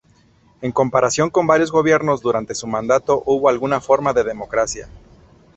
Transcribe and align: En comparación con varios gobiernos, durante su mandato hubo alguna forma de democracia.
En 0.63 0.71
comparación 0.71 1.29
con 1.29 1.45
varios 1.45 1.71
gobiernos, 1.71 2.21
durante 2.23 2.55
su 2.55 2.65
mandato 2.65 3.21
hubo 3.23 3.49
alguna 3.49 3.79
forma 3.81 4.13
de 4.13 4.23
democracia. 4.23 4.87